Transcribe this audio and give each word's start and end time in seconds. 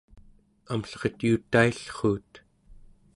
amlleret 0.73 1.19
yuut 1.27 1.45
taillruut 1.51 2.31